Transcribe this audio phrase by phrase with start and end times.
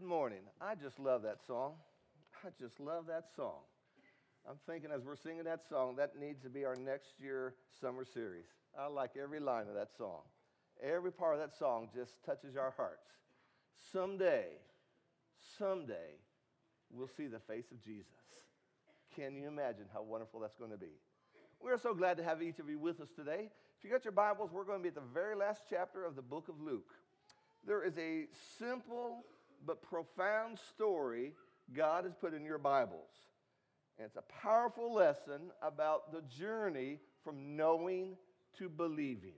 [0.00, 0.40] Good morning.
[0.62, 1.74] I just love that song.
[2.42, 3.58] I just love that song.
[4.48, 7.52] I'm thinking as we're singing that song, that needs to be our next year
[7.82, 8.46] summer series.
[8.78, 10.20] I like every line of that song.
[10.82, 13.10] Every part of that song just touches our hearts.
[13.92, 14.46] Someday,
[15.58, 16.16] someday,
[16.90, 18.06] we'll see the face of Jesus.
[19.14, 20.96] Can you imagine how wonderful that's going to be?
[21.60, 23.50] We're so glad to have each of you with us today.
[23.76, 26.16] If you got your Bibles, we're going to be at the very last chapter of
[26.16, 26.94] the book of Luke.
[27.66, 28.28] There is a
[28.58, 29.26] simple
[29.66, 31.32] but profound story
[31.74, 33.10] God has put in your Bibles.
[33.98, 38.16] And it's a powerful lesson about the journey from knowing
[38.58, 39.34] to believing.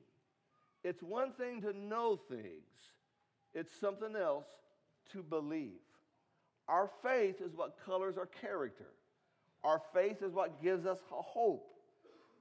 [0.85, 2.93] It's one thing to know things,
[3.55, 4.47] it's something else
[5.13, 5.81] to believe.
[6.69, 8.87] Our faith is what colors our character.
[9.65, 11.69] Our faith is what gives us hope.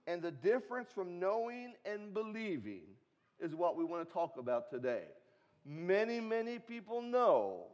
[0.07, 2.83] And the difference from knowing and believing
[3.39, 5.03] is what we want to talk about today.
[5.65, 7.65] Many, many people know,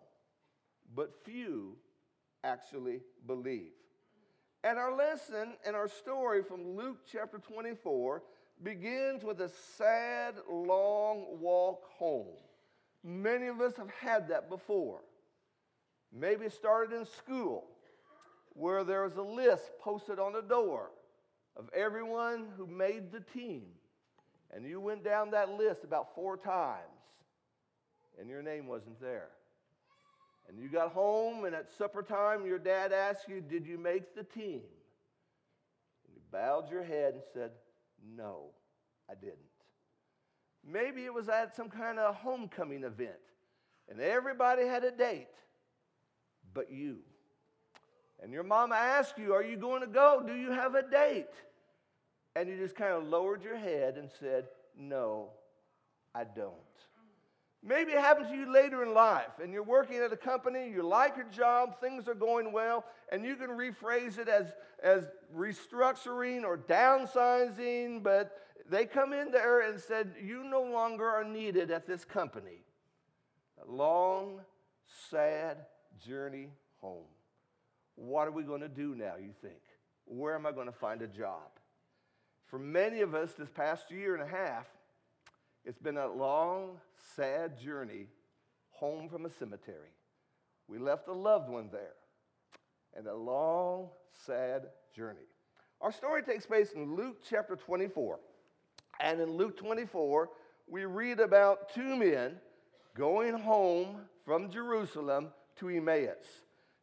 [0.93, 1.77] but few
[2.43, 3.71] actually believe.
[4.63, 8.23] And our lesson and our story from Luke chapter 24
[8.63, 12.35] begins with a sad, long walk home.
[13.03, 15.01] Many of us have had that before.
[16.11, 17.65] Maybe it started in school,
[18.53, 20.89] where there was a list posted on the door
[21.55, 23.63] of everyone who made the team.
[24.51, 26.96] And you went down that list about four times,
[28.19, 29.29] and your name wasn't there.
[30.47, 34.15] And you got home, and at supper time, your dad asked you, Did you make
[34.15, 34.61] the team?
[36.05, 37.51] And you bowed your head and said,
[38.15, 38.51] No,
[39.09, 39.37] I didn't.
[40.65, 43.11] Maybe it was at some kind of homecoming event,
[43.89, 45.27] and everybody had a date,
[46.53, 46.99] but you.
[48.21, 50.23] And your mama asked you, Are you going to go?
[50.25, 51.27] Do you have a date?
[52.35, 54.45] And you just kind of lowered your head and said,
[54.77, 55.29] No,
[56.15, 56.53] I don't.
[57.63, 60.83] Maybe it happens to you later in life and you're working at a company, you
[60.83, 66.43] like your job, things are going well, and you can rephrase it as, as restructuring
[66.43, 68.37] or downsizing, but
[68.69, 72.63] they come in there and said, You no longer are needed at this company.
[73.67, 74.41] A long,
[75.09, 75.65] sad
[76.05, 77.05] journey home.
[77.95, 79.61] What are we going to do now, you think?
[80.05, 81.49] Where am I going to find a job?
[82.45, 84.67] For many of us, this past year and a half,
[85.67, 86.77] it's been a long,
[87.17, 88.07] sad journey
[88.69, 89.91] home from a cemetery.
[90.69, 91.95] We left a loved one there,
[92.95, 93.89] and a long,
[94.25, 95.27] sad journey.
[95.81, 98.17] Our story takes place in Luke chapter 24.
[99.01, 100.29] And in Luke 24,
[100.69, 102.37] we read about two men
[102.95, 105.27] going home from Jerusalem
[105.59, 106.15] to Emmaus.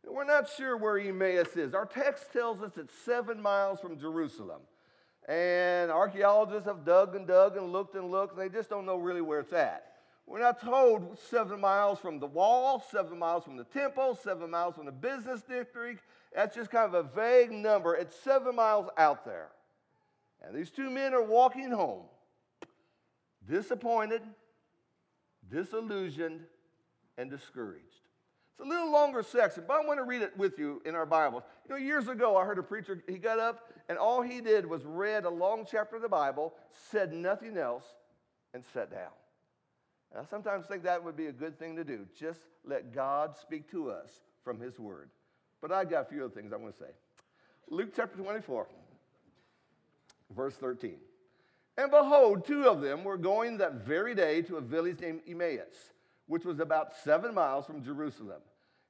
[0.06, 1.72] We're not sure where Emmaus is.
[1.72, 4.60] Our text tells us it's seven miles from Jerusalem.
[5.26, 8.96] And archaeologists have dug and dug and looked and looked, and they just don't know
[8.96, 9.94] really where it's at.
[10.26, 14.74] We're not told seven miles from the wall, seven miles from the temple, seven miles
[14.74, 16.02] from the business district.
[16.34, 17.94] That's just kind of a vague number.
[17.94, 19.48] It's seven miles out there.
[20.42, 22.04] And these two men are walking home,
[23.48, 24.22] disappointed,
[25.50, 26.40] disillusioned,
[27.16, 28.03] and discouraged.
[28.56, 31.06] It's a little longer section, but I want to read it with you in our
[31.06, 31.42] Bibles.
[31.68, 34.64] You know, years ago, I heard a preacher, he got up, and all he did
[34.64, 36.54] was read a long chapter of the Bible,
[36.90, 37.84] said nothing else,
[38.52, 39.10] and sat down.
[40.12, 42.06] And I sometimes think that would be a good thing to do.
[42.16, 45.10] Just let God speak to us from his word.
[45.60, 46.90] But I got a few other things I want to say.
[47.68, 48.68] Luke chapter 24,
[50.30, 50.94] verse 13.
[51.76, 55.93] And behold, two of them were going that very day to a village named Emmaus
[56.26, 58.40] which was about seven miles from Jerusalem.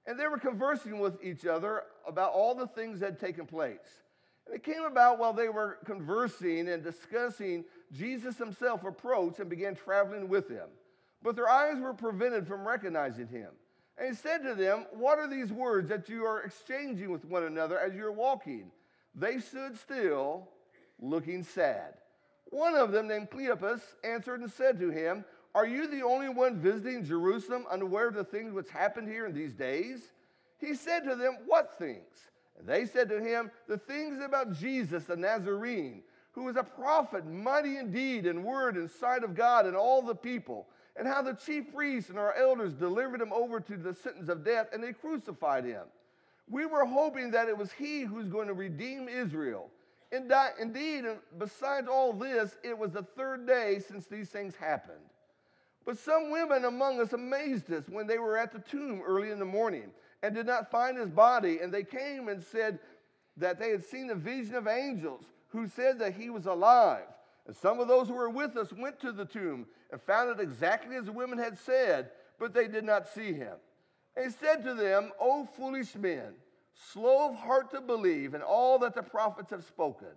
[0.06, 4.02] And they were conversing with each other about all the things that had taken place.
[4.46, 9.74] And it came about while they were conversing and discussing, Jesus himself approached and began
[9.74, 10.68] traveling with them.
[11.22, 13.48] But their eyes were prevented from recognizing him.
[13.96, 17.44] And he said to them, What are these words that you are exchanging with one
[17.44, 18.70] another as you're walking?
[19.14, 20.48] They stood still,
[21.00, 21.94] looking sad.
[22.46, 26.58] One of them, named Cleopas, answered and said to him, are you the only one
[26.58, 30.12] visiting Jerusalem, unaware of the things which happened here in these days?
[30.58, 32.30] He said to them, What things?
[32.58, 36.02] And they said to him, The things about Jesus the Nazarene,
[36.32, 40.02] who was a prophet, mighty indeed in and word in sight of God and all
[40.02, 40.66] the people,
[40.96, 44.44] and how the chief priests and our elders delivered him over to the sentence of
[44.44, 45.84] death, and they crucified him.
[46.48, 49.70] We were hoping that it was he who's going to redeem Israel.
[50.12, 51.04] Indeed,
[51.38, 54.98] besides all this, it was the third day since these things happened.
[55.84, 59.38] But some women among us amazed us when they were at the tomb early in
[59.38, 59.90] the morning
[60.22, 61.58] and did not find his body.
[61.58, 62.78] And they came and said
[63.36, 67.04] that they had seen a vision of angels who said that he was alive.
[67.46, 70.42] And some of those who were with us went to the tomb and found it
[70.42, 73.54] exactly as the women had said, but they did not see him.
[74.16, 76.32] And he said to them, O foolish men,
[76.92, 80.08] slow of heart to believe in all that the prophets have spoken.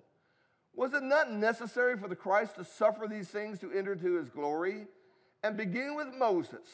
[0.73, 4.29] Was it not necessary for the Christ to suffer these things to enter into his
[4.29, 4.85] glory?
[5.47, 6.67] And beginning with Moses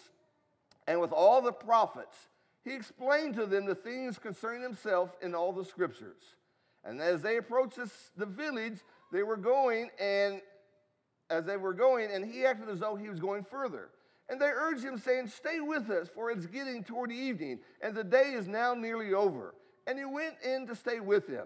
[0.87, 2.17] and with all the prophets,
[2.63, 6.23] he explained to them the things concerning himself in all the scriptures.
[6.83, 7.77] And as they approached
[8.17, 8.79] the village,
[9.11, 10.41] they were going, and
[11.29, 13.89] as they were going, and he acted as though he was going further.
[14.27, 18.03] And they urged him, saying, Stay with us, for it's getting toward evening, and the
[18.03, 19.53] day is now nearly over.
[19.85, 21.45] And he went in to stay with them.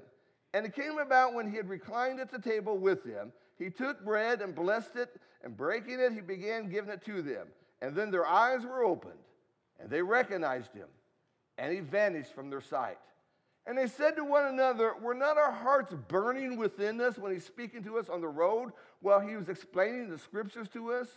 [0.54, 4.04] And it came about when he had reclined at the table with them, he took
[4.04, 5.10] bread and blessed it,
[5.44, 7.48] and breaking it, he began giving it to them.
[7.82, 9.20] And then their eyes were opened,
[9.80, 10.88] and they recognized him,
[11.58, 12.98] and he vanished from their sight.
[13.68, 17.46] And they said to one another, Were not our hearts burning within us when he's
[17.46, 18.72] speaking to us on the road
[19.02, 21.08] while he was explaining the scriptures to us?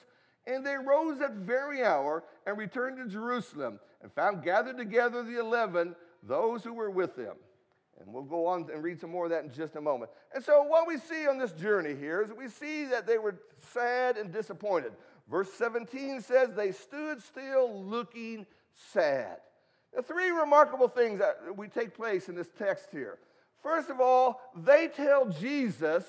[0.47, 5.39] And they rose that very hour and returned to Jerusalem and found gathered together the
[5.39, 5.95] eleven,
[6.25, 7.37] those who were with them.
[8.01, 10.11] And we'll go on and read some more of that in just a moment.
[10.35, 13.37] And so, what we see on this journey here is we see that they were
[13.73, 14.93] sad and disappointed.
[15.31, 18.47] Verse 17 says, They stood still looking
[18.93, 19.37] sad.
[19.95, 23.19] The three remarkable things that we take place in this text here.
[23.63, 26.05] First of all, they tell Jesus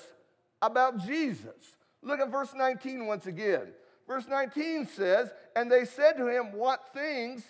[0.62, 1.76] about Jesus.
[2.02, 3.68] Look at verse 19 once again.
[4.06, 7.44] Verse 19 says, And they said to him, What things?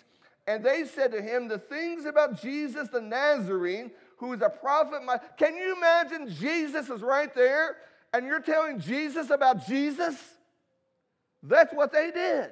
[0.45, 3.91] And they said to him, The things about Jesus the Nazarene,
[4.23, 5.01] who is a prophet.
[5.37, 7.77] Can you imagine Jesus is right there
[8.13, 10.15] and you're telling Jesus about Jesus?
[11.41, 12.51] That's what they did.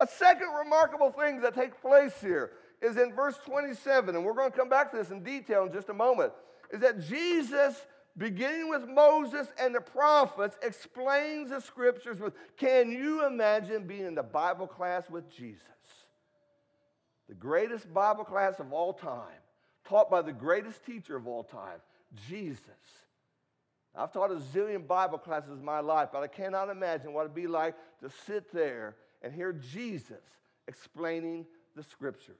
[0.00, 4.52] A second remarkable thing that takes place here is in verse 27, and we're going
[4.52, 6.32] to come back to this in detail in just a moment,
[6.72, 7.74] is that Jesus
[8.18, 12.34] beginning with Moses and the prophets, explains the scriptures with.
[12.56, 15.62] Can you imagine being in the Bible class with Jesus?
[17.28, 19.40] The greatest Bible class of all time,
[19.88, 21.80] taught by the greatest teacher of all time,
[22.28, 22.60] Jesus.
[23.96, 27.34] I've taught a zillion Bible classes in my life, but I cannot imagine what it'd
[27.34, 30.22] be like to sit there and hear Jesus
[30.68, 32.36] explaining the scriptures.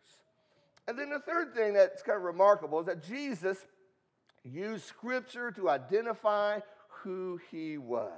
[0.87, 3.59] And then the third thing that's kind of remarkable is that Jesus
[4.45, 8.11] used scripture to identify who he was.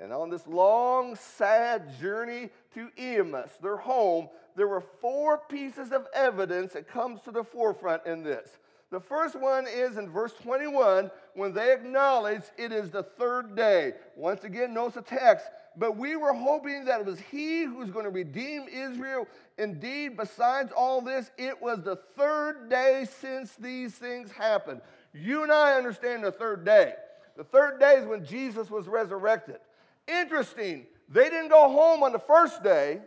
[0.00, 6.06] And on this long, sad journey to Emmaus, their home, there were four pieces of
[6.14, 8.48] evidence that comes to the forefront in this.
[8.90, 13.94] The first one is in verse 21 when they acknowledge it is the third day.
[14.14, 15.46] Once again, notice the text.
[15.76, 19.26] But we were hoping that it was he who's going to redeem Israel.
[19.58, 24.80] Indeed, besides all this, it was the third day since these things happened.
[25.12, 26.94] You and I understand the third day.
[27.36, 29.58] The third day is when Jesus was resurrected.
[30.06, 33.00] Interesting, they didn't go home on the first day.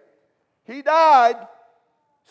[0.65, 1.35] He died.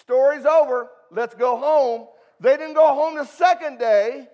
[0.01, 0.91] Story's over.
[1.11, 2.09] Let's go home.
[2.41, 4.29] They didn't go home the second day.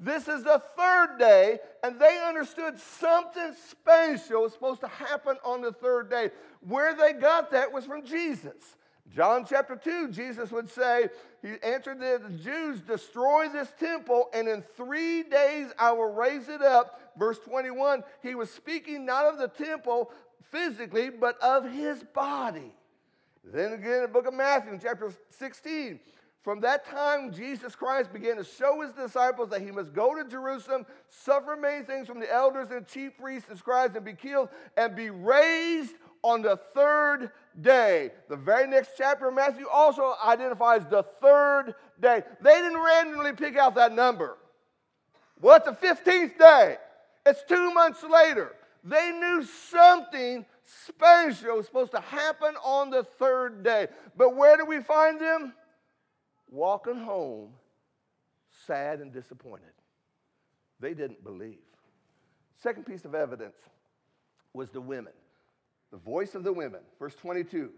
[0.00, 5.60] This is the third day, and they understood something special was supposed to happen on
[5.60, 6.30] the third day.
[6.60, 8.76] Where they got that was from Jesus.
[9.14, 11.08] John chapter 2, Jesus would say,
[11.42, 16.62] He answered the Jews, Destroy this temple, and in three days I will raise it
[16.62, 17.12] up.
[17.18, 20.12] Verse 21, he was speaking not of the temple
[20.50, 22.72] physically, but of his body.
[23.44, 25.98] Then again, in the book of Matthew, chapter 16,
[26.42, 30.28] from that time, Jesus Christ began to show his disciples that he must go to
[30.28, 34.48] Jerusalem, suffer many things from the elders and chief priests and scribes, and be killed,
[34.76, 37.30] and be raised on the third
[37.62, 38.10] day.
[38.28, 42.22] The very next chapter of Matthew also identifies the third day.
[42.40, 44.36] They didn't randomly pick out that number.
[45.40, 46.76] What, the 15th day?
[47.26, 48.54] It's two months later.
[48.84, 50.46] They knew something
[50.86, 53.88] special was supposed to happen on the third day.
[54.16, 55.52] But where do we find them?
[56.50, 57.50] Walking home,
[58.66, 59.72] sad and disappointed.
[60.80, 61.58] They didn't believe.
[62.62, 63.56] Second piece of evidence
[64.52, 65.12] was the women
[65.90, 66.80] the voice of the women.
[66.98, 67.70] Verse 22.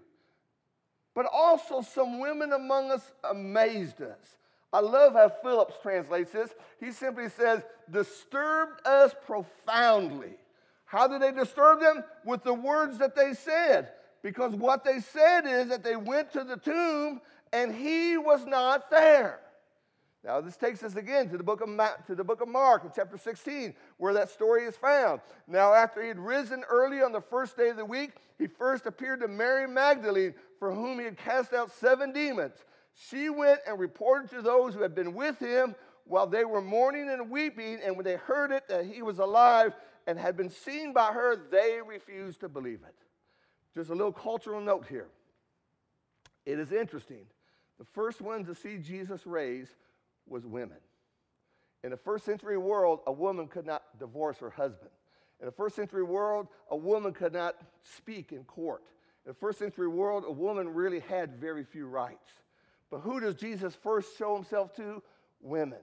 [1.14, 4.37] But also some women among us amazed us.
[4.73, 6.50] I love how Phillips translates this.
[6.79, 10.35] He simply says, disturbed us profoundly.
[10.85, 12.05] How did they disturb them?
[12.25, 13.88] With the words that they said.
[14.23, 17.21] Because what they said is that they went to the tomb
[17.52, 19.40] and he was not there.
[20.22, 22.82] Now, this takes us again to the book of, Ma- to the book of Mark,
[22.94, 25.22] chapter 16, where that story is found.
[25.46, 28.84] Now, after he had risen early on the first day of the week, he first
[28.84, 32.56] appeared to Mary Magdalene, for whom he had cast out seven demons.
[33.08, 35.74] She went and reported to those who had been with him
[36.04, 39.72] while they were mourning and weeping, and when they heard it that he was alive
[40.06, 42.94] and had been seen by her, they refused to believe it.
[43.74, 45.08] Just a little cultural note here.
[46.44, 47.24] It is interesting
[47.78, 49.72] the first ones to see Jesus raised
[50.30, 50.78] was women.
[51.82, 54.90] In the first century world, a woman could not divorce her husband.
[55.40, 58.82] In the first century world, a woman could not speak in court.
[59.25, 62.32] In the first century world, a woman really had very few rights.
[62.90, 65.02] But who does Jesus first show himself to?
[65.40, 65.78] Women.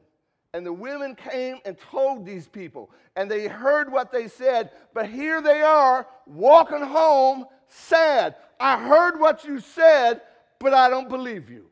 [0.53, 5.09] And the women came and told these people, and they heard what they said, but
[5.09, 8.35] here they are walking home sad.
[8.59, 10.21] I heard what you said,
[10.59, 11.69] but I don't believe you.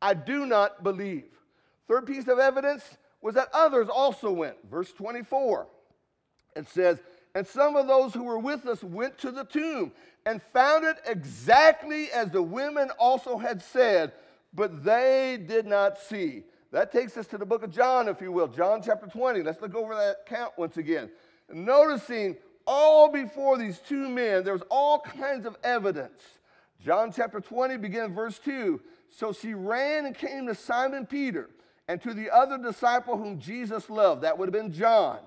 [0.00, 1.24] I do not believe.
[1.88, 4.56] Third piece of evidence was that others also went.
[4.70, 5.66] Verse 24,
[6.56, 7.00] it says,
[7.34, 9.92] And some of those who were with us went to the tomb
[10.26, 14.12] and found it exactly as the women also had said,
[14.52, 16.44] but they did not see.
[16.72, 19.42] That takes us to the book of John, if you will, John chapter 20.
[19.42, 21.10] Let's look over that account once again.
[21.52, 22.36] Noticing
[22.66, 26.22] all before these two men, there was all kinds of evidence.
[26.84, 28.80] John chapter 20, begin verse 2.
[29.10, 31.50] So she ran and came to Simon Peter
[31.92, 35.18] and to the other disciple whom Jesus loved, that would have been John,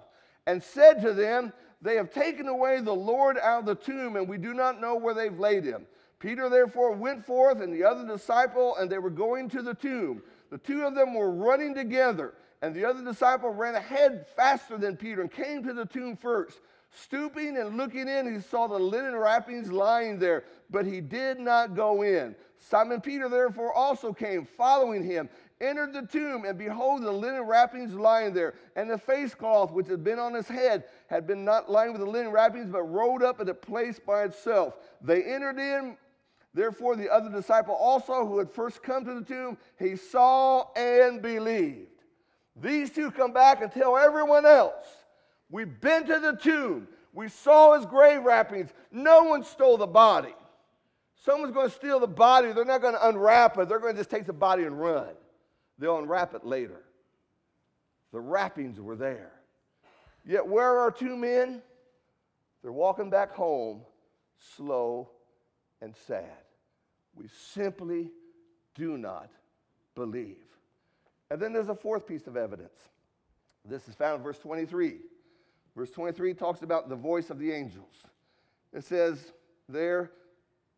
[0.47, 4.27] and said to them, They have taken away the Lord out of the tomb, and
[4.27, 5.85] we do not know where they've laid him.
[6.17, 10.23] Peter therefore went forth and the other disciple, and they were going to the tomb.
[10.49, 14.97] The two of them were running together, and the other disciple ran ahead faster than
[14.97, 16.61] Peter and came to the tomb first.
[16.89, 21.75] Stooping and looking in, he saw the linen wrappings lying there, but he did not
[21.75, 22.35] go in.
[22.57, 25.29] Simon Peter therefore also came, following him,
[25.61, 29.87] entered the tomb, and behold, the linen wrappings lying there, and the face cloth which
[29.87, 33.23] had been on his head had been not lying with the linen wrappings, but rolled
[33.23, 34.77] up at a place by itself.
[35.01, 35.97] They entered in.
[36.53, 41.21] Therefore, the other disciple also, who had first come to the tomb, he saw and
[41.21, 41.89] believed.
[42.55, 44.85] These two come back and tell everyone else
[45.49, 46.87] We've been to the tomb.
[47.13, 48.71] We saw his grave wrappings.
[48.91, 50.33] No one stole the body.
[51.23, 52.51] Someone's going to steal the body.
[52.51, 53.69] They're not going to unwrap it.
[53.69, 55.09] They're going to just take the body and run.
[55.77, 56.81] They'll unwrap it later.
[58.11, 59.31] The wrappings were there.
[60.25, 61.61] Yet, where are two men?
[62.61, 63.81] They're walking back home,
[64.55, 65.09] slow
[65.81, 66.23] and sad.
[67.13, 68.11] We simply
[68.73, 69.29] do not
[69.93, 70.37] believe.
[71.29, 72.89] And then there's a fourth piece of evidence.
[73.63, 74.97] This is found in verse 23.
[75.75, 77.93] Verse 23 talks about the voice of the angels.
[78.73, 79.33] It says
[79.67, 80.11] there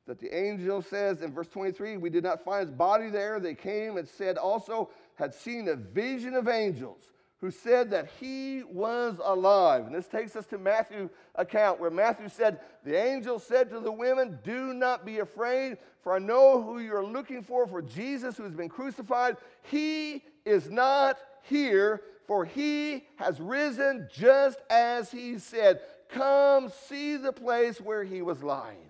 [0.08, 3.40] that the angel says in verse 23, We did not find his body there.
[3.40, 8.64] They came and said also, had seen a vision of angels who said that he
[8.64, 9.86] was alive.
[9.86, 13.92] And this takes us to Matthew account where Matthew said, The angel said to the
[13.92, 18.44] women, Do not be afraid, for I know who you're looking for, for Jesus who
[18.44, 19.38] has been crucified.
[19.64, 25.82] He is not here, for he has risen just as he said.
[26.10, 28.87] Come see the place where he was lying.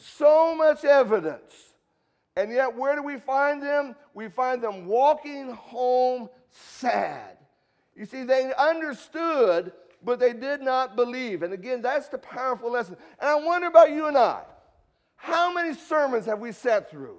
[0.00, 1.52] So much evidence.
[2.36, 3.94] And yet, where do we find them?
[4.14, 7.36] We find them walking home sad.
[7.94, 11.42] You see, they understood, but they did not believe.
[11.42, 12.96] And again, that's the powerful lesson.
[13.20, 14.42] And I wonder about you and I.
[15.16, 17.18] How many sermons have we sat through?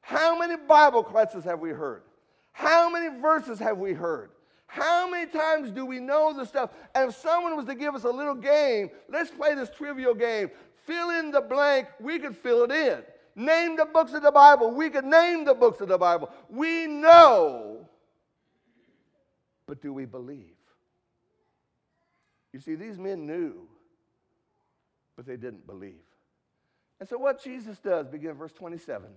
[0.00, 2.02] How many Bible classes have we heard?
[2.50, 4.30] How many verses have we heard?
[4.66, 6.70] How many times do we know the stuff?
[6.94, 10.50] And if someone was to give us a little game, let's play this trivial game.
[10.90, 13.02] Fill in the blank, we could fill it in.
[13.36, 16.28] Name the books of the Bible, we could name the books of the Bible.
[16.48, 17.88] We know,
[19.66, 20.56] but do we believe?
[22.52, 23.68] You see, these men knew,
[25.14, 25.94] but they didn't believe.
[26.98, 29.10] And so, what Jesus does, begin verse 27,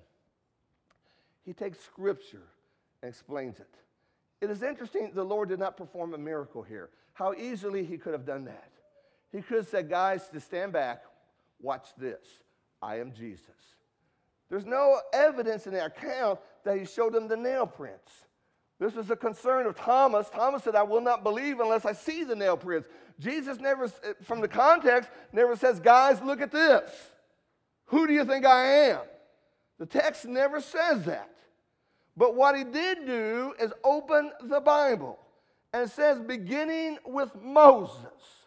[1.44, 2.44] he takes scripture
[3.02, 3.74] and explains it.
[4.42, 6.92] It is interesting the Lord did not perform a miracle here.
[7.14, 8.70] How easily he could have done that.
[9.32, 11.02] He could have said, Guys, to stand back,
[11.64, 12.24] watch this.
[12.82, 13.48] I am Jesus.
[14.50, 18.12] There's no evidence in the account that he showed them the nail prints.
[18.80, 20.30] This was a concern of Thomas.
[20.30, 22.88] Thomas said, I will not believe unless I see the nail prints.
[23.20, 26.92] Jesus never, eh, from the context, never says, Guys, look at this.
[27.86, 29.00] Who do you think I am?
[29.80, 31.30] The text never says that.
[32.16, 35.18] But what he did do is open the Bible.
[35.74, 38.43] And says, beginning with Moses.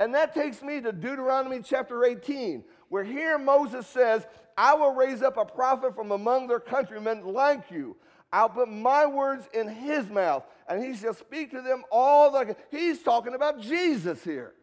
[0.00, 4.26] And that takes me to Deuteronomy chapter 18, where here Moses says,
[4.56, 7.96] I will raise up a prophet from among their countrymen like you.
[8.32, 12.58] I'll put my words in his mouth, and he shall speak to them all that.
[12.70, 14.54] He's talking about Jesus here.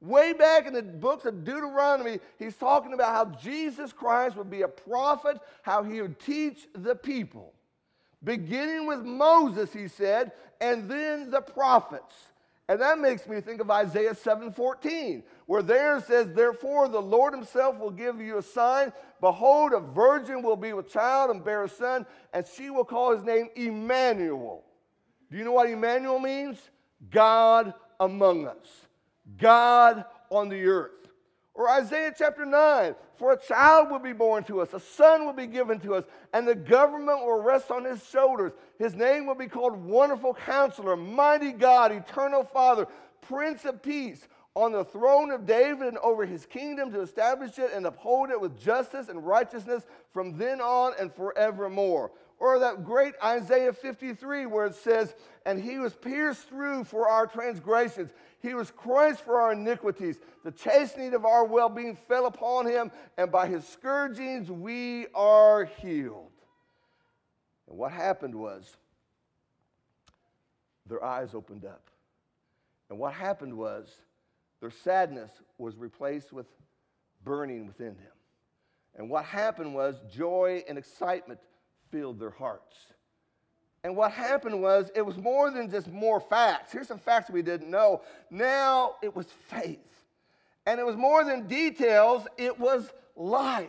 [0.00, 4.62] Way back in the books of Deuteronomy, he's talking about how Jesus Christ would be
[4.62, 7.54] a prophet, how he would teach the people
[8.24, 12.14] beginning with Moses, he said, and then the prophets.
[12.68, 17.78] And that makes me think of Isaiah 7:14, where there says, Therefore the Lord himself
[17.78, 18.92] will give you a sign.
[19.20, 23.14] Behold, a virgin will be with child and bear a son, and she will call
[23.14, 24.64] his name Emmanuel.
[25.30, 26.58] Do you know what Emmanuel means?
[27.10, 28.86] God among us,
[29.36, 31.03] God on the earth.
[31.54, 35.32] Or Isaiah chapter 9, for a child will be born to us, a son will
[35.32, 38.52] be given to us, and the government will rest on his shoulders.
[38.76, 42.88] His name will be called Wonderful Counselor, Mighty God, Eternal Father,
[43.20, 44.26] Prince of Peace.
[44.56, 48.40] On the throne of David and over his kingdom to establish it and uphold it
[48.40, 52.12] with justice and righteousness from then on and forevermore.
[52.38, 55.14] Or that great Isaiah 53, where it says,
[55.46, 58.10] And he was pierced through for our transgressions,
[58.40, 60.18] he was crushed for our iniquities.
[60.44, 65.64] The chastening of our well being fell upon him, and by his scourgings we are
[65.64, 66.32] healed.
[67.68, 68.76] And what happened was
[70.86, 71.88] their eyes opened up.
[72.90, 73.88] And what happened was
[74.60, 76.46] their sadness was replaced with
[77.24, 78.12] burning within them.
[78.96, 81.40] And what happened was joy and excitement
[81.94, 82.76] filled their hearts.
[83.84, 86.72] And what happened was it was more than just more facts.
[86.72, 88.02] Here's some facts we didn't know.
[88.30, 89.78] Now it was faith.
[90.66, 93.68] And it was more than details, it was life.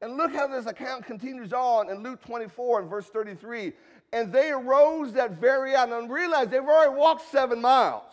[0.00, 3.72] And look how this account continues on in Luke 24 and verse 33.
[4.12, 8.12] And they arose that very hour and realized they've already walked seven miles.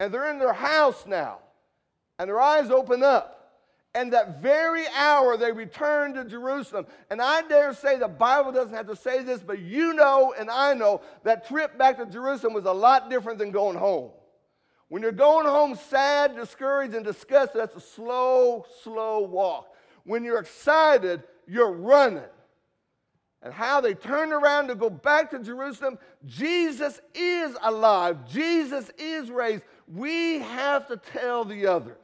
[0.00, 1.38] And they're in their house now.
[2.18, 3.39] And their eyes open up.
[3.94, 6.86] And that very hour they returned to Jerusalem.
[7.10, 10.48] And I dare say the Bible doesn't have to say this, but you know and
[10.48, 14.10] I know that trip back to Jerusalem was a lot different than going home.
[14.88, 19.72] When you're going home sad, discouraged, and disgusted, that's a slow, slow walk.
[20.04, 22.24] When you're excited, you're running.
[23.42, 28.28] And how they turned around to go back to Jerusalem, Jesus is alive.
[28.28, 29.62] Jesus is raised.
[29.86, 31.96] We have to tell the others.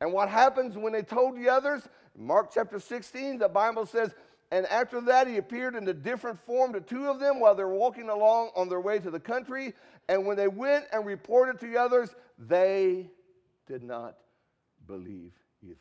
[0.00, 1.88] And what happens when they told the others?
[2.16, 4.14] Mark chapter 16, the Bible says,
[4.50, 7.64] and after that, he appeared in a different form to two of them while they
[7.64, 9.72] were walking along on their way to the country.
[10.08, 13.10] And when they went and reported to the others, they
[13.66, 14.16] did not
[14.86, 15.76] believe either.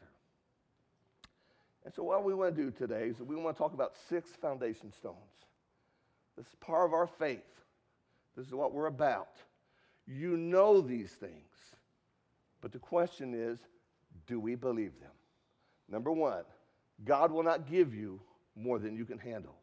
[1.85, 4.29] And so, what we want to do today is we want to talk about six
[4.41, 5.17] foundation stones.
[6.37, 7.41] This is part of our faith.
[8.35, 9.35] This is what we're about.
[10.07, 11.33] You know these things.
[12.61, 13.59] But the question is
[14.27, 15.11] do we believe them?
[15.89, 16.43] Number one,
[17.03, 18.19] God will not give you
[18.55, 19.55] more than you can handle.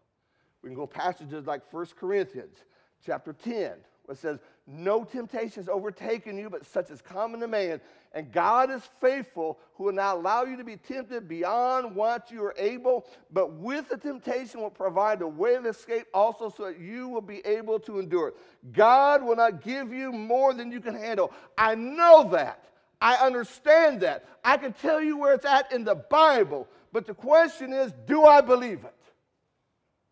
[0.62, 2.56] We can go passages like 1 Corinthians
[3.04, 3.78] chapter 10, where
[4.10, 7.80] it says, No temptation has overtaken you, but such is common to man.
[8.12, 12.44] And God is faithful, who will not allow you to be tempted beyond what you
[12.44, 16.78] are able, but with the temptation will provide a way of escape also, so that
[16.78, 18.36] you will be able to endure it.
[18.72, 21.32] God will not give you more than you can handle.
[21.56, 22.64] I know that.
[23.00, 24.26] I understand that.
[24.44, 26.68] I can tell you where it's at in the Bible.
[26.92, 28.94] But the question is do I believe it?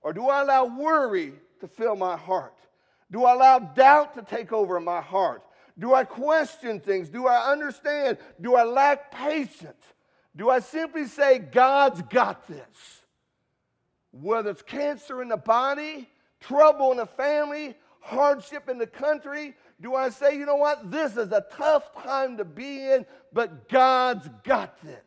[0.00, 2.54] Or do I allow worry to fill my heart?
[3.10, 5.42] Do I allow doubt to take over my heart?
[5.78, 7.08] Do I question things?
[7.08, 8.18] Do I understand?
[8.40, 9.82] Do I lack patience?
[10.34, 13.02] Do I simply say, God's got this?
[14.12, 16.08] Whether it's cancer in the body,
[16.40, 21.16] trouble in the family, hardship in the country, do I say, you know what, this
[21.16, 24.98] is a tough time to be in, but God's got this?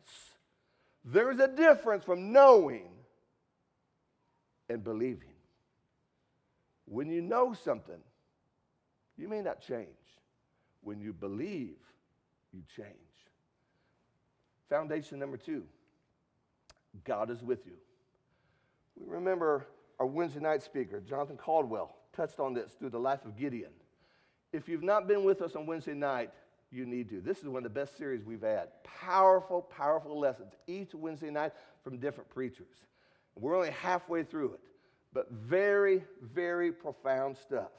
[1.04, 2.88] There's a difference from knowing
[4.68, 5.28] and believing.
[6.86, 8.00] When you know something,
[9.18, 9.88] you may not change.
[10.82, 11.76] When you believe,
[12.52, 12.88] you change.
[14.68, 15.64] Foundation number two
[17.04, 17.74] God is with you.
[18.98, 19.66] We remember
[19.98, 23.70] our Wednesday night speaker, Jonathan Caldwell, touched on this through the life of Gideon.
[24.52, 26.30] If you've not been with us on Wednesday night,
[26.70, 27.20] you need to.
[27.20, 28.68] This is one of the best series we've had.
[28.84, 31.52] Powerful, powerful lessons each Wednesday night
[31.84, 32.74] from different preachers.
[33.34, 34.60] We're only halfway through it
[35.12, 37.70] but very, very profound stuff.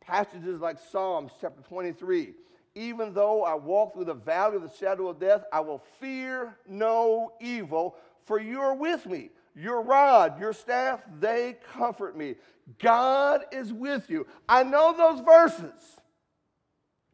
[0.00, 2.34] Passages like Psalms chapter 23
[2.74, 6.56] Even though I walk through the valley of the shadow of death, I will fear
[6.68, 9.30] no evil, for you are with me.
[9.54, 12.36] Your rod, your staff, they comfort me.
[12.78, 14.26] God is with you.
[14.48, 16.00] I know those verses,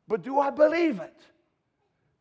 [0.08, 1.14] but do I believe it?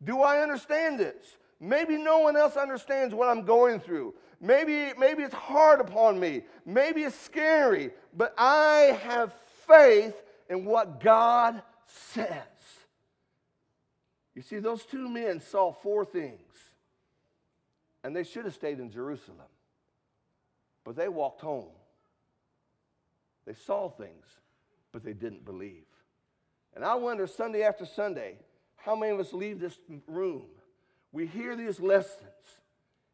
[0.04, 1.38] Do I understand this?
[1.60, 4.14] Maybe no one else understands what I'm going through.
[4.40, 6.44] Maybe, maybe it's hard upon me.
[6.66, 7.92] Maybe it's scary.
[8.16, 9.34] But I have
[9.68, 10.16] faith
[10.50, 12.30] in what God says.
[14.36, 16.54] You see, those two men saw four things,
[18.04, 19.40] and they should have stayed in Jerusalem.
[20.84, 21.72] But they walked home.
[23.48, 24.26] They saw things,
[24.92, 25.87] but they didn't believe.
[26.78, 28.36] And I wonder Sunday after Sunday,
[28.76, 30.44] how many of us leave this room?
[31.12, 32.22] We hear these lessons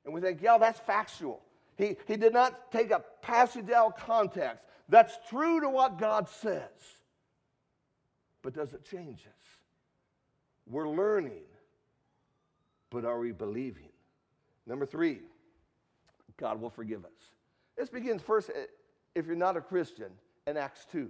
[0.03, 1.39] and we think, yeah, that's factual.
[1.77, 4.65] He, he did not take a passage out of context.
[4.89, 6.67] That's true to what God says.
[8.41, 9.47] But does it change us?
[10.69, 11.43] We're learning,
[12.89, 13.91] but are we believing?
[14.67, 15.19] Number three,
[16.35, 17.11] God will forgive us.
[17.77, 18.65] This begins first, eh,
[19.15, 20.11] if you're not a Christian,
[20.47, 21.09] in Acts 2.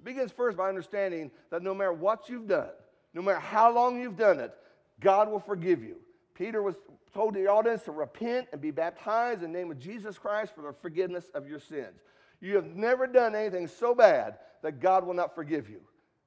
[0.00, 2.70] It begins first by understanding that no matter what you've done,
[3.12, 4.50] no matter how long you've done it,
[4.98, 5.96] God will forgive you.
[6.34, 6.76] Peter was
[7.12, 10.62] told the audience to repent and be baptized in the name of Jesus Christ for
[10.62, 12.00] the forgiveness of your sins.
[12.40, 15.82] You have never done anything so bad that God will not forgive you.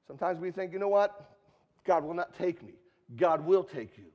[0.06, 1.32] Sometimes we think, you know what?
[1.84, 2.74] God will not take me.
[3.16, 4.06] God will take you.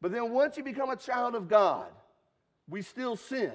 [0.00, 1.88] But then once you become a child of God,
[2.66, 3.52] we still sin.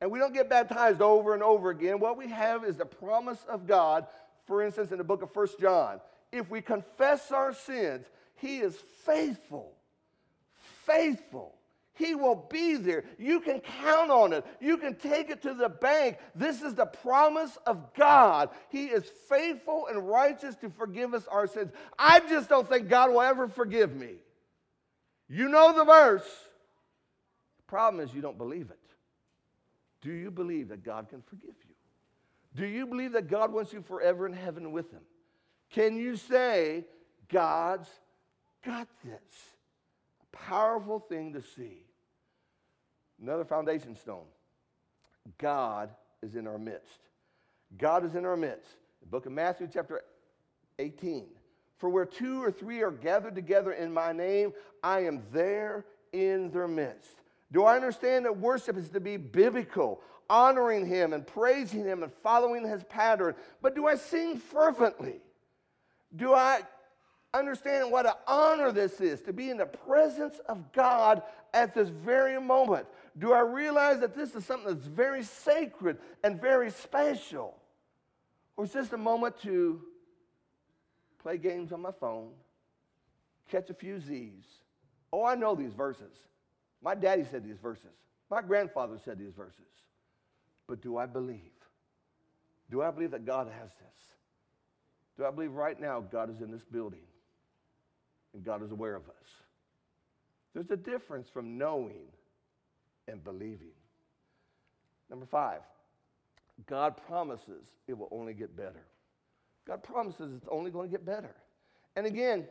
[0.00, 2.00] And we don't get baptized over and over again.
[2.00, 4.06] What we have is the promise of God,
[4.50, 6.00] for instance, in the book of First John.
[6.32, 9.70] If we confess our sins, He is faithful,
[10.84, 11.54] faithful.
[11.92, 13.04] He will be there.
[13.16, 14.44] You can count on it.
[14.60, 16.18] You can take it to the bank.
[16.34, 18.48] This is the promise of God.
[18.70, 21.70] He is faithful and righteous to forgive us our sins.
[21.96, 24.14] I just don't think God will ever forgive me.
[25.28, 26.28] You know the verse.
[27.58, 28.78] The problem is you don't believe it.
[30.02, 31.69] Do you believe that God can forgive you?
[32.54, 35.02] Do you believe that God wants you forever in heaven with Him?
[35.70, 36.84] Can you say,
[37.28, 37.88] God's
[38.64, 39.20] got this?
[40.22, 41.84] A powerful thing to see.
[43.20, 44.24] Another foundation stone
[45.38, 45.90] God
[46.22, 47.00] is in our midst.
[47.78, 48.76] God is in our midst.
[49.00, 50.02] The book of Matthew, chapter
[50.78, 51.26] 18.
[51.78, 56.50] For where two or three are gathered together in my name, I am there in
[56.50, 57.22] their midst.
[57.52, 62.12] Do I understand that worship is to be biblical, honoring Him and praising Him and
[62.22, 63.34] following His pattern?
[63.60, 65.20] But do I sing fervently?
[66.16, 66.60] Do I
[67.34, 71.88] understand what an honor this is to be in the presence of God at this
[71.88, 72.86] very moment?
[73.18, 77.56] Do I realize that this is something that's very sacred and very special?
[78.56, 79.80] Or is this a moment to
[81.22, 82.30] play games on my phone,
[83.50, 84.44] catch a few Z's?
[85.12, 86.16] Oh, I know these verses.
[86.82, 87.90] My daddy said these verses.
[88.30, 89.64] My grandfather said these verses.
[90.70, 91.50] But do I believe?
[92.70, 94.04] Do I believe that God has this?
[95.18, 97.02] Do I believe right now God is in this building
[98.32, 99.26] and God is aware of us?
[100.54, 102.06] There's a difference from knowing
[103.08, 103.72] and believing.
[105.10, 105.62] Number five,
[106.68, 108.86] God promises it will only get better.
[109.66, 111.34] God promises it's only going to get better.
[111.96, 112.46] And again,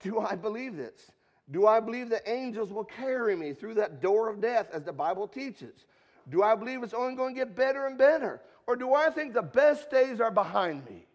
[0.00, 1.10] do I believe this?
[1.50, 4.92] Do I believe the angels will carry me through that door of death as the
[4.92, 5.84] Bible teaches?
[6.28, 8.40] Do I believe it's only going to get better and better?
[8.66, 11.06] Or do I think the best days are behind me?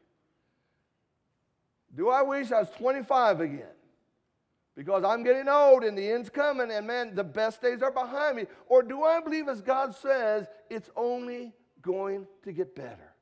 [1.94, 3.66] Do I wish I was 25 again?
[4.76, 8.38] Because I'm getting old and the end's coming and man, the best days are behind
[8.38, 8.46] me.
[8.68, 13.14] Or do I believe, as God says, it's only going to get better?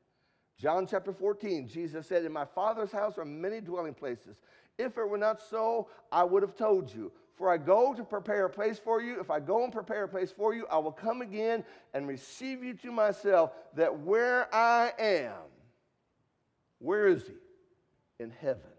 [0.59, 4.37] John chapter 14, Jesus said, In my Father's house are many dwelling places.
[4.77, 7.11] If it were not so, I would have told you.
[7.39, 9.21] For I go to prepare a place for you.
[9.21, 12.61] If I go and prepare a place for you, I will come again and receive
[12.65, 15.31] you to myself, that where I am,
[16.79, 18.23] where is he?
[18.23, 18.69] In heaven.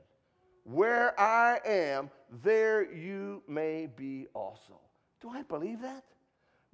[0.65, 2.11] Where I am,
[2.43, 4.79] there you may be also.
[5.23, 6.05] Do I believe that?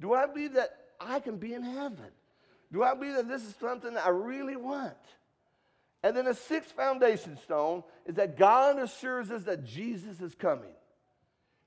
[0.00, 2.10] Do I believe that I can be in heaven?
[2.72, 4.96] Do I believe that this is something that I really want?
[6.02, 10.74] And then the sixth foundation stone is that God assures us that Jesus is coming.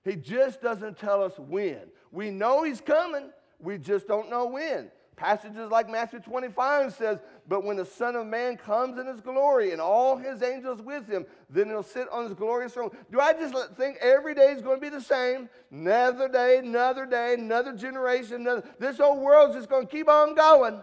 [0.03, 1.81] He just doesn't tell us when.
[2.11, 4.89] We know He's coming, we just don't know when.
[5.19, 9.73] Passages like Matthew 25 says, But when the Son of Man comes in his glory
[9.73, 12.91] and all his angels with him, then he'll sit on his glorious throne.
[13.11, 15.49] Do I just think every day is going to be the same?
[15.71, 18.35] Another day, another day, another generation.
[18.35, 20.79] Another, this whole world's just going to keep on going.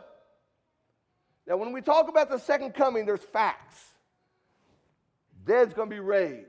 [1.46, 3.82] Now, when we talk about the second coming, there's facts.
[5.46, 6.44] Dead's going to be raised.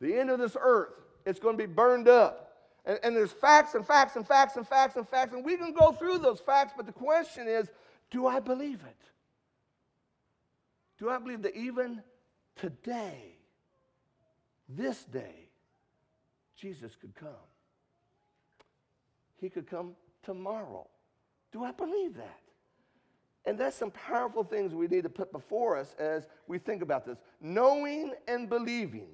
[0.00, 0.94] The end of this earth,
[1.24, 2.46] it's going to be burned up.
[2.84, 5.72] And, and there's facts and facts and facts and facts and facts, and we can
[5.72, 7.68] go through those facts, but the question is
[8.10, 8.96] do I believe it?
[10.98, 12.02] Do I believe that even
[12.56, 13.36] today,
[14.68, 15.48] this day,
[16.56, 17.28] Jesus could come?
[19.40, 20.86] He could come tomorrow.
[21.52, 22.40] Do I believe that?
[23.46, 27.06] And that's some powerful things we need to put before us as we think about
[27.06, 27.18] this.
[27.40, 29.08] Knowing and believing,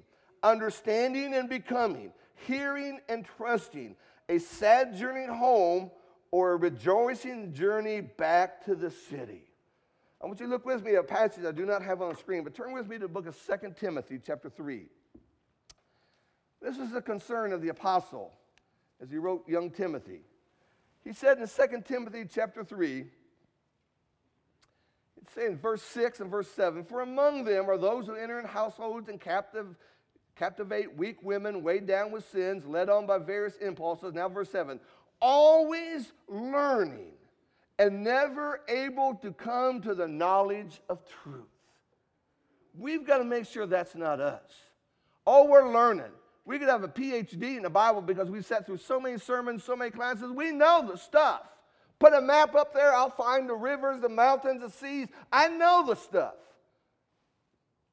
[0.47, 2.11] understanding and becoming,
[2.47, 3.95] hearing and trusting,
[4.29, 5.91] a sad journey home
[6.31, 9.43] or a rejoicing journey back to the city.
[10.21, 12.09] I want you to look with me at a passage I do not have on
[12.09, 14.85] the screen, but turn with me to the book of 2 Timothy, chapter 3.
[16.61, 18.33] This is the concern of the apostle
[19.01, 20.21] as he wrote young Timothy.
[21.03, 23.05] He said in 2 Timothy, chapter 3,
[25.21, 28.45] it's saying verse 6 and verse 7 For among them are those who enter in
[28.45, 29.75] households and captive,
[30.37, 34.13] captivate weak women, weighed down with sins, led on by various impulses.
[34.13, 34.79] Now, verse 7
[35.19, 37.11] always learning
[37.79, 41.45] and never able to come to the knowledge of truth.
[42.77, 44.51] We've got to make sure that's not us.
[45.25, 46.11] Oh, we're learning.
[46.45, 49.63] We could have a PhD in the Bible because we've sat through so many sermons,
[49.63, 50.31] so many classes.
[50.31, 51.41] We know the stuff.
[51.99, 55.07] Put a map up there, I'll find the rivers, the mountains, the seas.
[55.31, 56.35] I know the stuff.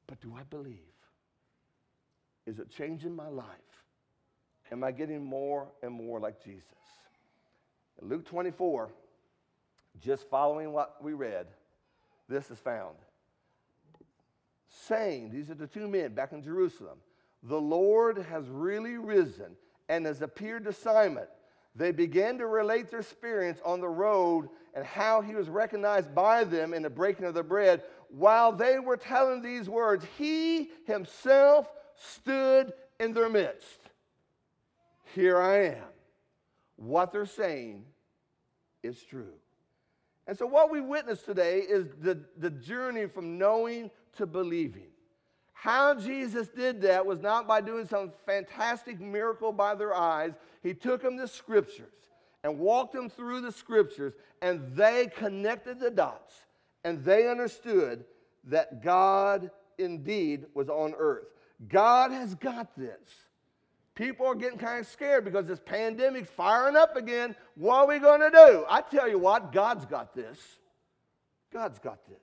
[0.07, 0.94] But do I believe?
[2.45, 3.45] Is it changing my life?
[4.71, 6.63] Am I getting more and more like Jesus?
[8.01, 8.89] In Luke 24,
[10.01, 11.47] just following what we read,
[12.27, 12.95] this is found.
[14.67, 16.97] Saying, these are the two men back in Jerusalem,
[17.43, 19.55] the Lord has really risen
[19.87, 21.27] and has appeared to Simon.
[21.75, 26.43] They began to relate their experience on the road and how he was recognized by
[26.43, 27.83] them in the breaking of the bread.
[28.09, 33.79] While they were telling these words, he himself stood in their midst.
[35.13, 35.83] Here I am.
[36.75, 37.85] What they're saying
[38.83, 39.33] is true.
[40.27, 44.87] And so, what we witness today is the, the journey from knowing to believing.
[45.53, 50.33] How Jesus did that was not by doing some fantastic miracle by their eyes.
[50.61, 51.93] He took them to scriptures
[52.43, 56.33] and walked them through the scriptures, and they connected the dots
[56.85, 58.05] and they understood
[58.45, 61.34] that God indeed was on earth.
[61.67, 63.25] God has got this.
[63.95, 67.33] People are getting kind of scared because this pandemic's firing up again.
[67.55, 68.65] What are we going to do?
[68.69, 70.37] I tell you what, God's got this.
[71.53, 72.17] God's got this.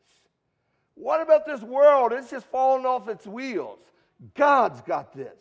[0.94, 2.12] What about this world?
[2.12, 3.80] It's just falling off its wheels.
[4.34, 5.38] God's got this.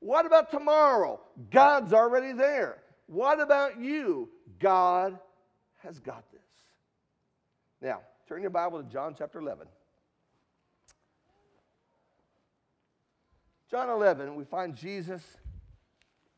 [0.00, 1.20] What about tomorrow?
[1.50, 2.78] God's already there.
[3.06, 4.28] What about you?
[4.58, 5.18] God
[5.78, 6.40] has got this.
[7.80, 9.68] Now, turn your Bible to John chapter 11.
[13.70, 15.22] John 11, we find Jesus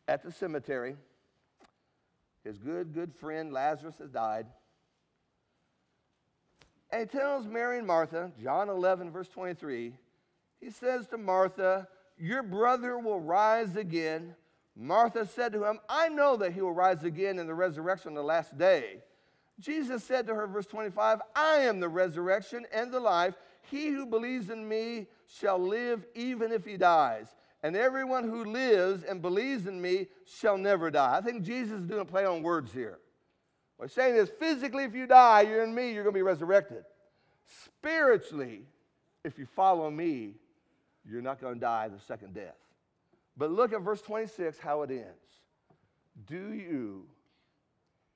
[0.08, 0.96] at the cemetery.
[2.44, 4.46] His good, good friend Lazarus has died.
[6.90, 9.92] And he tells Mary and Martha, John 11, verse 23,
[10.60, 11.86] he says to Martha,
[12.18, 14.34] Your brother will rise again.
[14.74, 18.14] Martha said to him, I know that he will rise again in the resurrection on
[18.14, 19.02] the last day.
[19.60, 23.34] Jesus said to her, verse 25, I am the resurrection and the life.
[23.62, 29.02] He who believes in me shall live even if he dies and everyone who lives
[29.02, 31.16] and believes in me shall never die.
[31.16, 32.98] I think Jesus is doing a play on words here.
[33.76, 36.22] What he's saying is physically, if you die, you're in me, you're going to be
[36.22, 36.84] resurrected.
[37.64, 38.62] Spiritually,
[39.24, 40.34] if you follow me,
[41.04, 42.56] you're not going to die the second death.
[43.36, 45.06] But look at verse 26, how it ends.
[46.26, 47.06] Do you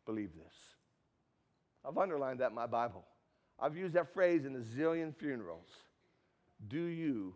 [0.04, 0.54] believe this?
[1.86, 3.04] I've underlined that in my Bible.
[3.60, 5.68] I've used that phrase in a zillion funerals.
[6.68, 7.34] Do you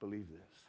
[0.00, 0.62] believe this?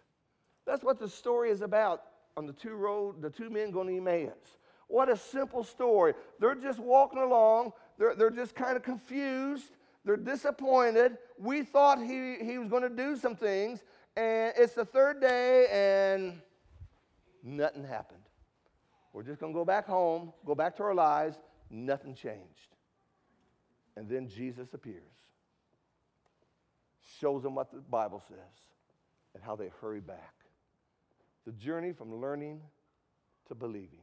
[0.66, 2.04] That's what the story is about
[2.36, 4.58] on the two road, the two men going to Emmaus.
[4.88, 6.14] What a simple story.
[6.40, 7.74] They're just walking along.
[7.98, 9.72] They're, they're just kind of confused.
[10.06, 11.18] They're disappointed.
[11.38, 13.84] We thought he, he was going to do some things.
[14.16, 16.42] And it's the third day, and
[17.44, 18.22] nothing happened.
[19.14, 21.38] We're just going to go back home, go back to our lives.
[21.70, 22.77] Nothing changed.
[23.98, 25.02] And then Jesus appears,
[27.20, 28.38] shows them what the Bible says,
[29.34, 30.36] and how they hurry back
[31.48, 32.62] the journey from learning
[33.48, 34.02] to believing.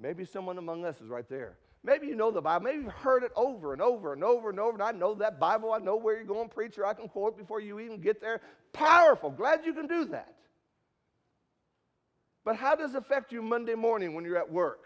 [0.00, 1.56] Maybe someone among us is right there.
[1.84, 2.64] Maybe you know the Bible.
[2.64, 4.72] Maybe you've heard it over and over and over and over.
[4.72, 5.72] And I know that Bible.
[5.72, 6.84] I know where you're going, preacher.
[6.84, 8.40] I can quote before you even get there.
[8.72, 9.30] Powerful.
[9.30, 10.34] Glad you can do that.
[12.44, 14.84] But how does it affect you Monday morning when you're at work?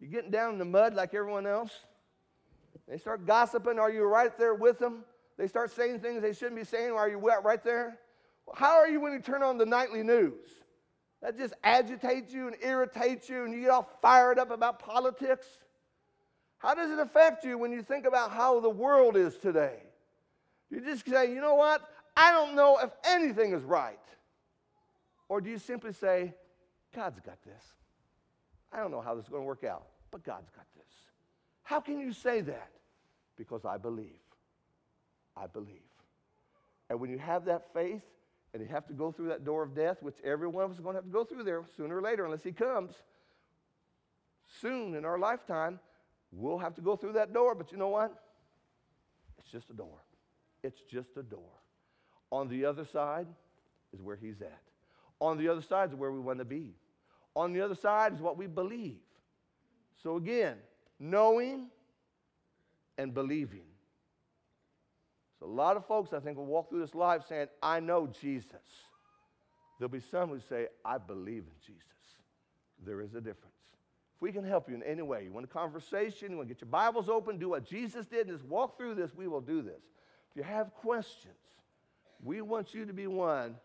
[0.00, 1.72] You getting down in the mud like everyone else?
[2.90, 3.78] They start gossiping.
[3.78, 5.04] Are you right there with them?
[5.38, 6.90] They start saying things they shouldn't be saying.
[6.90, 7.96] Are you right there?
[8.52, 10.48] How are you when you turn on the nightly news?
[11.22, 15.46] That just agitates you and irritates you and you get all fired up about politics?
[16.58, 19.76] How does it affect you when you think about how the world is today?
[20.68, 21.82] You just say, you know what?
[22.16, 23.98] I don't know if anything is right.
[25.28, 26.34] Or do you simply say,
[26.94, 27.62] God's got this?
[28.72, 30.92] I don't know how this is going to work out, but God's got this.
[31.62, 32.70] How can you say that?
[33.40, 34.20] Because I believe.
[35.34, 35.80] I believe.
[36.90, 38.02] And when you have that faith,
[38.52, 40.76] and you have to go through that door of death, which every one of us
[40.76, 42.92] is going to have to go through there sooner or later, unless He comes.
[44.60, 45.80] Soon in our lifetime,
[46.32, 48.12] we'll have to go through that door, but you know what?
[49.38, 50.04] It's just a door.
[50.62, 51.62] It's just a door.
[52.30, 53.26] On the other side
[53.94, 54.60] is where He's at.
[55.18, 56.74] On the other side is where we want to be.
[57.34, 58.98] On the other side is what we believe.
[60.02, 60.56] So again,
[60.98, 61.68] knowing
[63.00, 63.64] and believing.
[65.38, 68.06] So a lot of folks, I think, will walk through this life saying, I know
[68.20, 68.60] Jesus.
[69.78, 71.84] There'll be some who say, I believe in Jesus.
[72.84, 73.54] There is a difference.
[74.16, 76.54] If we can help you in any way, you want a conversation, you want to
[76.54, 79.40] get your Bibles open, do what Jesus did, and just walk through this, we will
[79.40, 79.80] do this.
[80.30, 81.34] If you have questions,
[82.22, 83.56] we want you to be one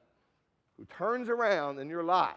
[0.78, 2.36] who turns around in your life.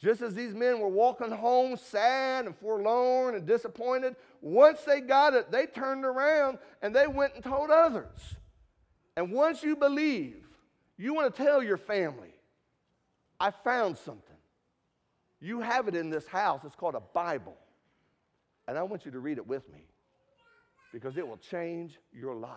[0.00, 5.34] Just as these men were walking home sad and forlorn and disappointed, once they got
[5.34, 8.36] it, they turned around and they went and told others.
[9.16, 10.44] And once you believe,
[10.96, 12.32] you want to tell your family,
[13.40, 14.22] I found something.
[15.40, 16.62] You have it in this house.
[16.64, 17.56] It's called a Bible.
[18.66, 19.86] And I want you to read it with me
[20.92, 22.50] because it will change your life.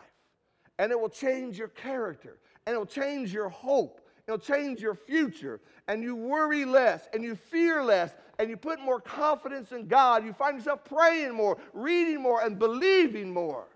[0.78, 2.38] And it will change your character.
[2.66, 4.02] And it will change your hope.
[4.28, 5.60] It'll change your future.
[5.88, 10.26] And you worry less and you fear less and you put more confidence in God.
[10.26, 13.68] You find yourself praying more, reading more, and believing more.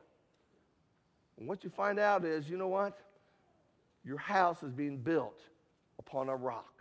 [1.38, 2.98] And what you find out is, you know what?
[4.04, 5.42] Your house is being built
[6.00, 6.74] upon a rock.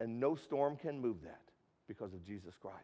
[0.00, 1.42] And no storm can move that
[1.86, 2.76] because of Jesus Christ.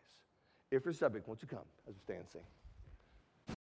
[0.71, 2.43] If you're subject, won't you come as we stand and sing?